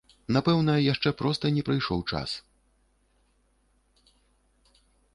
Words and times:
Напэўна, 0.35 0.73
яшчэ 0.93 1.09
проста 1.19 1.45
не 1.59 1.63
прыйшоў 1.69 2.03
час. 2.15 2.31